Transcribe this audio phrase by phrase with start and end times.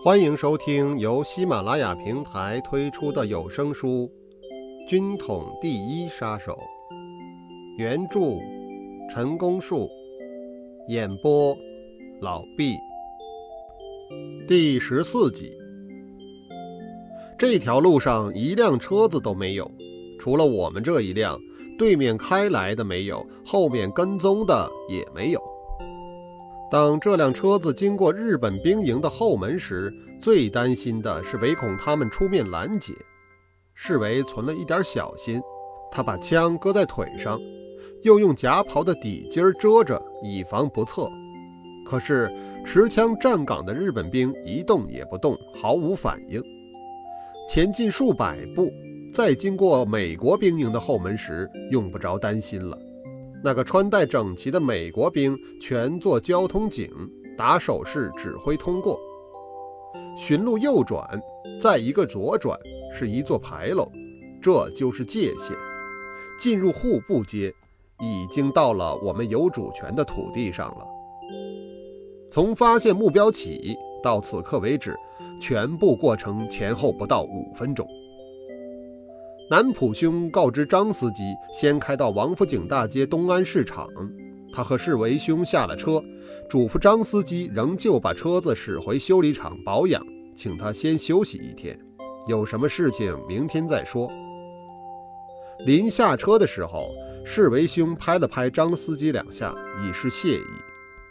[0.00, 4.08] 欢迎收听由喜马拉雅平台推出的有声书
[4.88, 6.52] 《军统第一杀手》，
[7.76, 8.20] 原著
[9.12, 9.90] 陈功树，
[10.88, 11.52] 演播
[12.20, 12.76] 老毕，
[14.46, 15.50] 第十四集。
[17.36, 19.68] 这条路上一辆车子都没有，
[20.20, 21.36] 除了我们这一辆，
[21.76, 25.40] 对面开来的没有，后面跟踪的也没有。
[26.70, 29.90] 当这辆车子经过日本兵营的后门时，
[30.20, 32.92] 最担心的是唯恐他们出面拦截。
[33.74, 35.40] 世维存了一点小心，
[35.90, 37.40] 他把枪搁在腿上，
[38.02, 41.08] 又用夹袍的底襟遮着，以防不测。
[41.86, 42.30] 可是
[42.66, 46.42] 持枪站岗的日本兵一动也不动，毫无反应。
[47.48, 48.70] 前进数百步，
[49.14, 52.76] 再经过美国兵营的后门时，用不着担心了。
[53.42, 56.90] 那个穿戴整齐的美国兵全做交通警，
[57.36, 58.98] 打手势指挥通过。
[60.16, 61.08] 寻路右转，
[61.60, 62.58] 再一个左转，
[62.92, 63.90] 是一座牌楼，
[64.42, 65.56] 这就是界限。
[66.40, 67.54] 进入户部街，
[68.00, 70.84] 已经到了我们有主权的土地上了。
[72.30, 74.96] 从发现目标起到此刻为止，
[75.40, 77.88] 全部过程前后不到五分钟。
[79.50, 81.22] 南浦兄告知张司机，
[81.54, 83.88] 先开到王府井大街东安市场。
[84.52, 86.04] 他和世维兄下了车，
[86.50, 90.04] 嘱咐张司机仍旧把车子驶回修理厂保养，
[90.36, 91.78] 请他先休息一天，
[92.28, 94.10] 有什么事情明天再说。
[95.64, 96.90] 临下车的时候，
[97.24, 100.44] 世维兄拍了拍张司机两下，以示谢意。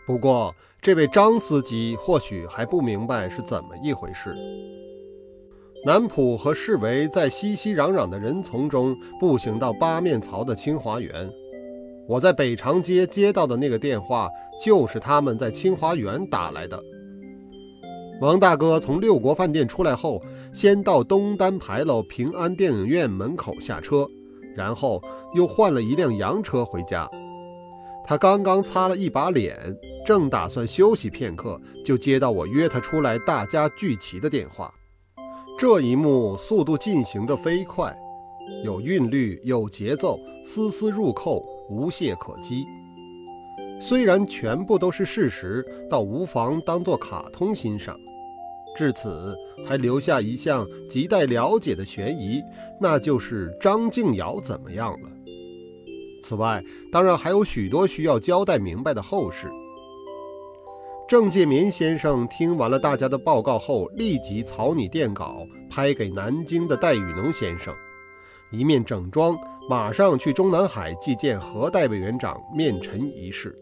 [0.05, 4.35] 不过，这位张司机或许还不明白是怎么一回事。
[5.85, 11.29] 南浦和世维在熙熙攘攘的人丛中步行到八面槽的清华园。
[12.07, 14.27] 我在北长街接到的那个电话，
[14.63, 16.81] 就是他们在清华园打来的。
[18.19, 24.07] 王大哥从六国饭店出来后，先到东单牌楼平安电影院门口下车，
[24.55, 25.01] 然后
[25.35, 27.07] 又换了一辆洋车回家。
[28.05, 29.55] 他刚刚擦了一把脸，
[30.05, 34.73] 正打算休息片刻，就接到我约他出来大家聚齐的电话。
[35.57, 37.91] 这一幕速度进行得飞快，
[38.63, 42.63] 有韵律，有节奏，丝丝入扣，无懈可击。
[43.81, 47.99] 虽然全部都是事实，倒无妨当做卡通欣赏。
[48.77, 49.35] 至此，
[49.67, 52.39] 还留下一项亟待了解的悬疑，
[52.79, 55.09] 那就是张静瑶怎么样了。
[56.21, 59.47] 此外，当然还有许多需要交代明白的后事。
[61.07, 67.73] 郑介民先生听完了大家的报告后，立即草拟电稿，拍给南京的戴雨农先生，
[68.51, 69.37] 一面整装，
[69.69, 73.57] 马上去中南海觐见何代委员长面陈一事。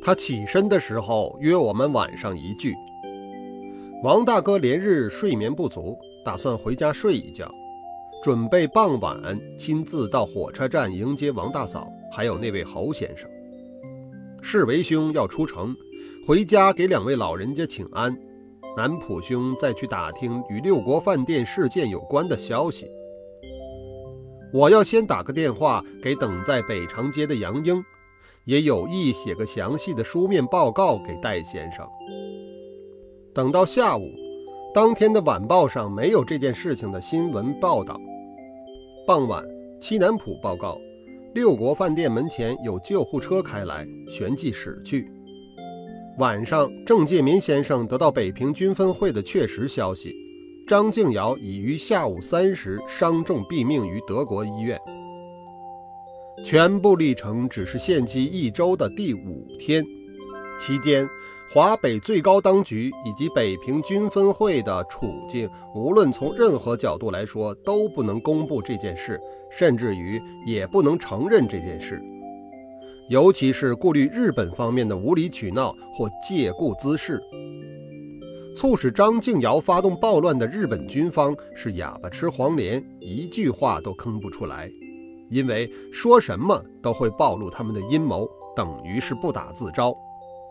[0.00, 2.72] 他起身的时候约我们晚上一聚。
[4.04, 7.50] 王大哥连日睡眠不足，打算回家睡一觉，
[8.22, 9.20] 准备傍晚
[9.58, 13.28] 亲自到火车站迎接王大嫂，还有那位侯先生。
[14.40, 15.74] 世维兄要出城。
[16.28, 18.14] 回家给两位老人家请安，
[18.76, 22.84] 南浦兄再去打听与六国饭店事件有关的消息。
[24.52, 27.82] 我要先打个电话给等在北长街的杨英，
[28.44, 31.82] 也有意写个详细的书面报告给戴先生。
[33.34, 34.02] 等到下午，
[34.74, 37.98] 当天的晚报上没有这件事情的新闻报道。
[39.06, 39.42] 傍晚，
[39.80, 40.78] 七南浦报告，
[41.34, 45.10] 六国饭店门前有救护车开来，旋即驶去。
[46.18, 50.12] 晚上，郑介民先生得到北平军分会的确实消息，
[50.66, 54.76] 张静尧已于下午三时伤重毙命于德国医院。
[56.44, 59.84] 全部历程只是献祭一周的第五天，
[60.58, 61.08] 期间
[61.54, 69.20] 华北最高当局以及北平军分会的处境，无论从任何角度来说，都不能公布这件事，
[69.52, 72.02] 甚至于也不能承认这件事。
[73.08, 77.18] 尤其是顾虑日本方面的无理取闹或借故滋事，
[78.54, 84.70] 促使张敬尧发动暴乱的日本军方是哑巴吃黄连，一句话都吭不出来，
[85.30, 89.94] 因为说什么都会暴露他们的阴谋，等于是不打自招。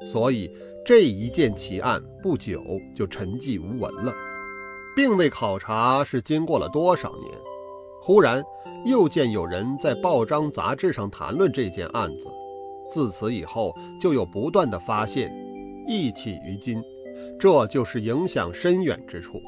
[0.08, 0.50] 所以
[0.84, 2.64] 这一件奇案不久
[2.96, 4.12] 就沉寂无闻了，
[4.96, 7.32] 并未考察是经过了多少年。
[8.02, 8.44] 忽然
[8.84, 12.28] 又见有人在报章杂志上谈论这件案子。
[12.92, 15.32] 自此以后，就有不断的发现，
[15.88, 16.82] 一起于今，
[17.40, 19.42] 这就是影响深远之处。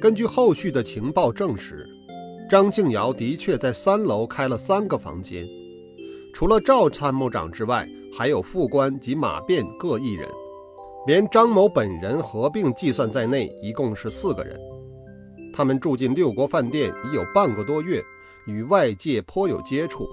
[0.00, 1.86] 根据后续的情报证实，
[2.48, 5.46] 张静瑶的确在三楼开了三个房间，
[6.34, 7.86] 除了赵参谋长之外，
[8.16, 10.28] 还有副官及马便各一人。
[11.06, 14.58] 连张某本人合并计算在内，一共是四个人。
[15.52, 18.02] 他们住进六国饭店已有半个多月，
[18.46, 20.06] 与外界颇有接触，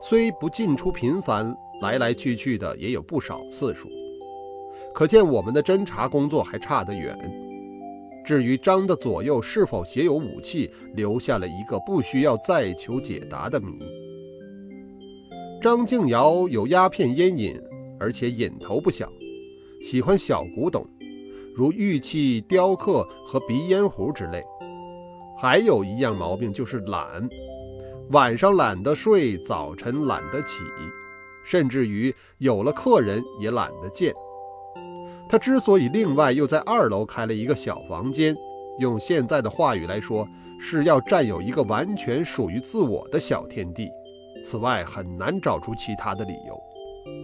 [0.00, 3.88] 虽不进出频繁，来来去去的也有不少次数。
[4.94, 7.16] 可见我们的侦查工作还差得远。
[8.24, 13.78] 至于张的左右是否携有武器，留下了一个不需要再求解答的谜。
[15.62, 17.58] 张敬尧有鸦片烟瘾，
[17.98, 19.10] 而且瘾头不小，
[19.80, 20.86] 喜欢小古董，
[21.54, 24.44] 如玉器、雕刻和鼻烟壶之类。
[25.40, 27.28] 还有一样毛病就是懒，
[28.10, 30.62] 晚上懒得睡，早晨懒得起，
[31.44, 34.14] 甚至于有了客人也懒得见。
[35.28, 38.34] 他之所以另外又在二楼开了一个小房间，
[38.80, 40.26] 用现在的话语来说，
[40.58, 43.90] 是要占有一个完全属于自我的小天地。
[44.42, 46.58] 此外，很难找出其他的理由。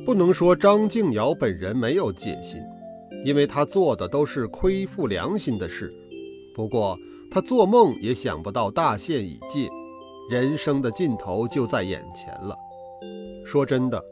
[0.04, 2.60] 不能说张静瑶本人没有戒心，
[3.24, 5.90] 因为他做的都是亏负良心的事。
[6.54, 6.98] 不过，
[7.30, 9.70] 他做梦也想不到大限已届，
[10.30, 12.56] 人生的尽头就在眼前了。
[13.44, 14.02] 说真的，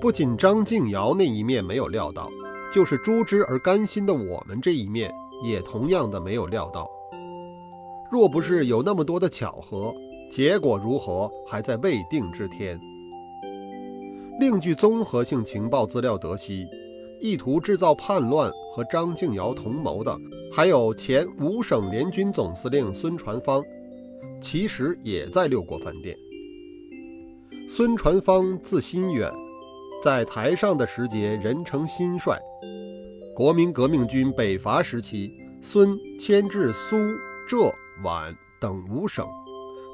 [0.00, 2.28] 不仅张敬尧那一面没有料到，
[2.74, 5.12] 就是诛之而甘心的我们这一面，
[5.44, 6.88] 也同样的没有料到。
[8.10, 9.94] 若不是有那么多的巧合，
[10.30, 12.80] 结果如何还在未定之天。
[14.40, 16.66] 另据综合性情报资料得悉，
[17.20, 20.18] 意图制造叛乱和张敬尧同谋的，
[20.52, 23.62] 还有前五省联军总司令孙传芳，
[24.40, 26.16] 其实也在六国饭店。
[27.68, 29.30] 孙传芳字新远，
[30.02, 32.38] 在台上的时节人称新帅。
[33.36, 35.30] 国民革命军北伐时期，
[35.62, 36.96] 孙迁至苏、
[37.48, 37.72] 浙、
[38.02, 39.26] 皖等五省。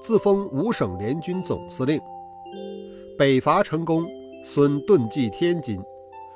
[0.02, 2.00] 自封五省联军总司令。
[3.18, 4.06] 北伐成功，
[4.44, 5.80] 孙遁迹天津，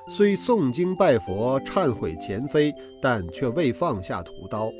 [0.09, 4.71] 虽诵经拜佛、忏悔前非，但却未放下屠刀。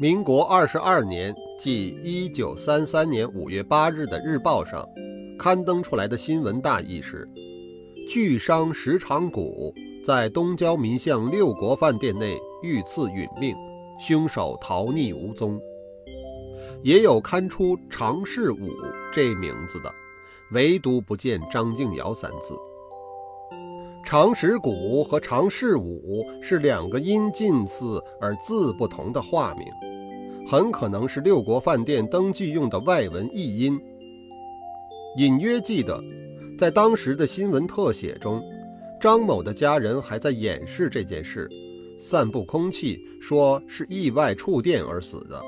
[0.00, 4.82] 民国二十二年，即一九三三年五月八日的《日报》上
[5.38, 7.28] 刊登出来的新闻大意是：
[8.08, 13.54] 巨商石长谷在东郊民巷六国饭店内遇刺殒命，
[14.00, 15.60] 凶手逃匿无踪。
[16.82, 18.70] 也有刊出常世武
[19.12, 19.94] 这名字的，
[20.52, 22.54] 唯独不见张敬尧三字。
[24.02, 29.66] 常石谷和常世武是两个音近似而字不同的化名，
[30.46, 33.80] 很可能是六国饭店登记用的外文译音。
[35.16, 36.00] 隐约记得，
[36.58, 38.42] 在当时的新闻特写中，
[39.00, 41.48] 张某的家人还在掩饰这件事，
[41.98, 45.40] 散布空气，说是意外触电而死的。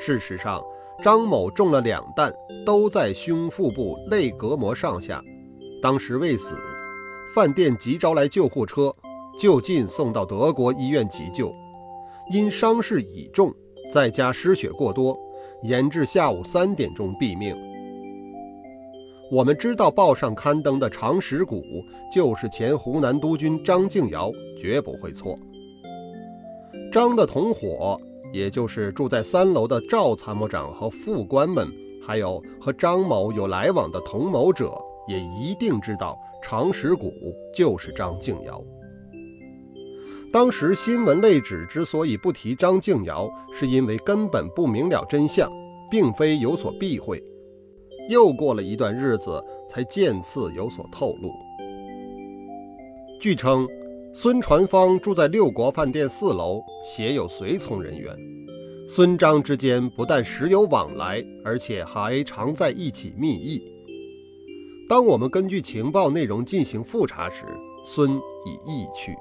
[0.00, 0.62] 事实上，
[1.02, 2.32] 张某中了两弹，
[2.64, 5.22] 都在胸腹部肋隔膜上下，
[5.82, 6.56] 当时未死。
[7.34, 8.94] 饭店急招来救护车，
[9.38, 11.54] 就近送到德国医院急救，
[12.32, 13.54] 因伤势已重，
[13.90, 15.16] 在家失血过多，
[15.62, 17.56] 延至下午三点钟毙命。
[19.30, 21.62] 我们知道报上刊登的长石谷
[22.14, 25.38] 就是前湖南督军张敬尧，绝不会错。
[26.92, 27.98] 张的同伙。
[28.30, 31.66] 也就是住在三楼的赵参谋长和副官们，
[32.06, 34.70] 还有和张某有来往的同谋者，
[35.08, 36.14] 也一定知道
[36.44, 37.10] 长石谷
[37.56, 38.62] 就是张敬尧。
[40.32, 45.50] 当时新闻类纸之所以不提张敬尧，是因为根本不明了真相，
[45.90, 47.22] 并非有所避讳。
[48.10, 51.30] 又过了一段日子，才渐次有所透露。
[53.20, 53.66] 据称。
[54.14, 58.16] 孙传芳住在六国饭店四楼，携有随从人员。
[58.88, 63.62] 孙张之间不但时有往来，而且还常在一起密议。
[64.88, 67.44] 当我们根据情报内容进行复查时，
[67.84, 69.14] 孙已易去。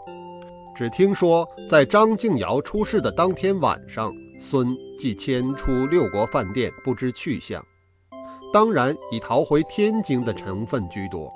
[0.77, 7.65] 只听说在张敬尧出事的当天晚上，孙即迁出六国饭店，不知去向。
[8.53, 11.33] 当然，以逃回天津的成分居多。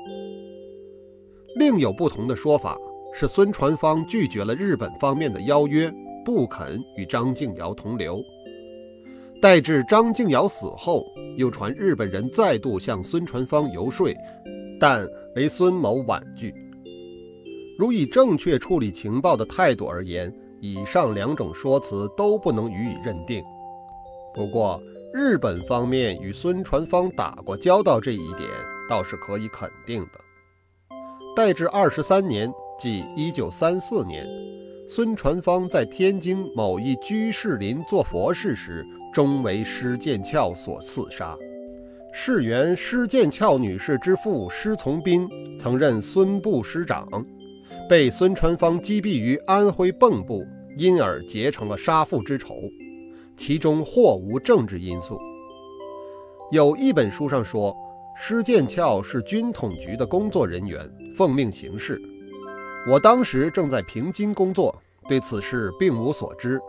[1.55, 2.77] 另有不同的说法。
[3.13, 5.91] 是孙传芳拒绝了日本方面的邀约，
[6.23, 8.23] 不肯与张敬尧同流。
[9.41, 11.03] 待至张敬尧死后，
[11.35, 14.07] 又传日本人再度向孙传芳游说，
[14.79, 15.05] 但
[15.35, 16.53] 为孙某婉拒。
[17.81, 23.43] 如以正确处理情报的态度而言，以上两种说辞都不能予以认定。
[24.35, 24.79] 不过，
[25.15, 28.47] 日本方面与孙传芳打过交道这一点
[28.87, 30.21] 倒是可以肯定的。
[31.35, 32.47] 待至二十三年。
[32.79, 34.27] 即一九三四年，
[34.87, 41.35] 孙传芳在天津某一居士林做佛事时，终为施剑翘所刺杀。
[42.13, 45.27] 世源施剑翘女士之父施从斌
[45.59, 47.07] 曾任孙部师长，
[47.89, 50.45] 被孙传芳击毙于安徽蚌埠，
[50.77, 52.55] 因而结成了杀父之仇，
[53.35, 55.19] 其中或无政治因素。
[56.51, 57.73] 有一本书上说，
[58.17, 61.99] 施剑翘是军统局的工作人员，奉命行事。
[62.89, 64.75] 我当时正在平津工作，
[65.07, 66.59] 对此事并无所知。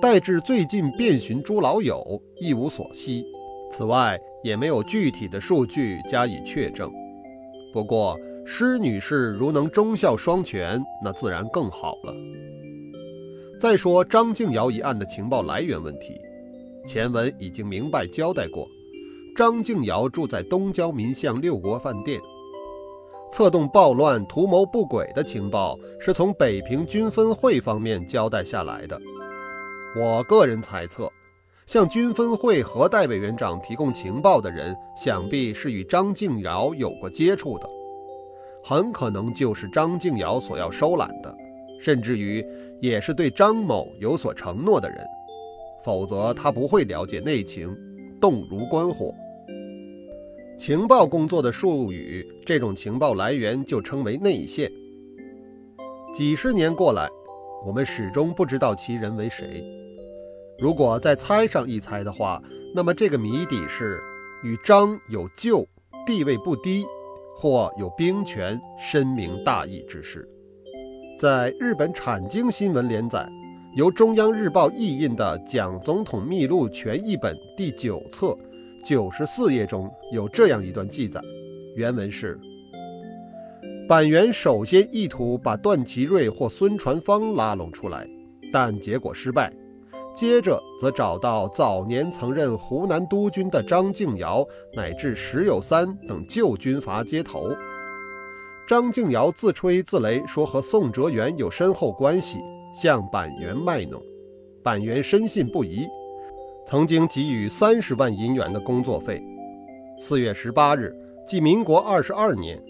[0.00, 3.24] 待至最近遍寻诸老友，一无所悉。
[3.72, 6.90] 此外，也没有具体的数据加以确证。
[7.72, 8.16] 不过，
[8.52, 12.12] 施女士如能忠孝双全，那自然更好了。
[13.60, 16.20] 再说张静瑶一案的情报来源问题，
[16.84, 18.66] 前文已经明白交代过。
[19.36, 22.20] 张静瑶住在东郊民巷六国饭店，
[23.32, 29.00] 策动暴乱、图谋不轨的情报是从北平军分会方面交代下来的。
[29.96, 31.08] 我个人猜测。
[31.68, 37.66] 向军分会何代委员长提供情报的人，想必是与张静瑶有过接触的，
[38.62, 41.34] 很可能就是张敬尧所要收揽的，
[41.80, 42.44] 甚至于
[42.80, 44.98] 也是对张某有所承诺的人，
[45.84, 47.74] 否则他不会了解内情，
[48.20, 49.14] 动如观火。
[50.58, 54.70] 情报工作的术语，这种情报来源就称为内线。
[56.14, 57.08] 几十年过来，
[57.66, 59.64] 我们始终不知道其人为谁。
[60.58, 62.42] 如果再猜上一猜的话，
[62.74, 64.02] 那么这个谜底是
[64.44, 65.66] 与张有旧、
[66.06, 66.84] 地位不低，
[67.40, 70.28] 或有兵权、深明大义之士。
[71.18, 73.26] 在日本产经新闻连载、
[73.74, 78.36] 由中央日报译印的《蒋总统秘录全译本》第九册
[78.84, 81.18] 九十四页中有这样一段记载，
[81.76, 82.38] 原文是：
[83.88, 88.06] 板垣首先意图把段祺瑞或孙传芳拉拢出来，
[88.52, 89.50] 但结果失败。
[90.14, 97.50] 接着则找到早年曾任湖南督军的张敬尧，乃至石友三等旧军阀接头。
[98.68, 102.38] 张敬尧自吹自擂说和宋哲元有深厚关系，
[102.74, 104.00] 向板垣卖弄。
[104.62, 105.86] 板垣深信不疑，
[106.68, 109.22] 曾经给予三十万银元的工作费。
[109.98, 110.92] 四月十八日，
[111.26, 112.62] 即民国二十二年，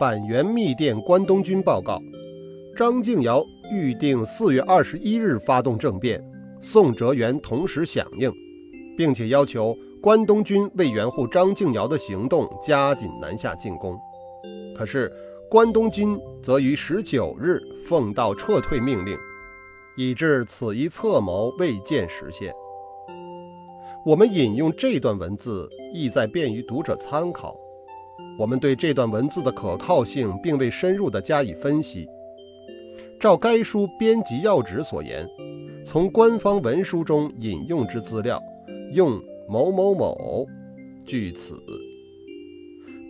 [0.00, 2.00] 板垣密电关东军报告，
[2.74, 6.20] 张敬尧预定四月二十一日发动政变。
[6.60, 8.32] 宋哲元同时响应，
[8.96, 13.96] 并且要求关东军为援护张敬尧的行动加紧南下进攻。
[14.76, 15.10] 可是
[15.50, 19.16] 关东军则于十九日奉到撤退命令，
[19.96, 22.52] 以致此一策谋未见实现。
[24.04, 27.56] 我们引用这段文字，意在便于读者参考。
[28.38, 32.06] 我们对这段文字的可靠性并未深入地加以分析。
[33.18, 35.28] 照该书编辑要旨所言。
[35.86, 38.42] 从官方文书中引用之资料，
[38.92, 40.44] 用某某某，
[41.06, 41.62] 据此。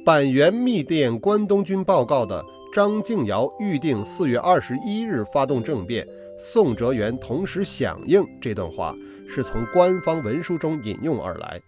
[0.05, 6.07] 板垣密电关东军报告的张敬尧预定四月二十一日发动政变，
[6.39, 8.95] 宋哲元同时响应这段话，
[9.27, 11.59] 是从官方文书中引用而来。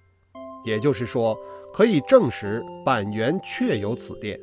[0.66, 1.34] 也就是说，
[1.72, 4.38] 可以证实板垣确有此电。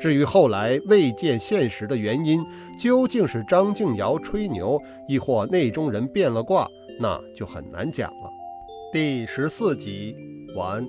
[0.00, 2.44] 至于后来未见现实的原因，
[2.78, 6.68] 究竟是张敬尧吹牛，亦或内中人变了卦，
[7.00, 8.30] 那就很难讲了。
[8.92, 10.16] 第十四集
[10.56, 10.86] 完。